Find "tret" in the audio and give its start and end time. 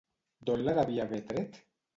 1.29-1.65